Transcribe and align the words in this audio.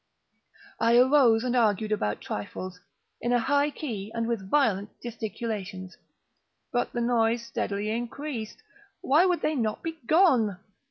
I 0.79 0.97
arose 0.97 1.43
and 1.43 1.55
argued 1.55 1.91
about 1.91 2.21
trifles, 2.21 2.79
in 3.21 3.31
a 3.31 3.37
high 3.37 3.69
key 3.69 4.09
and 4.15 4.27
with 4.27 4.49
violent 4.49 4.89
gesticulations; 4.99 5.95
but 6.71 6.91
the 6.91 7.01
noise 7.01 7.43
steadily 7.43 7.91
increased. 7.91 8.63
Why 9.01 9.27
would 9.27 9.41
they 9.41 9.53
not 9.53 9.83
be 9.83 9.99
gone? 10.07 10.57